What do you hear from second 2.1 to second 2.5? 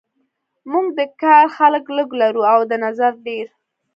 لرو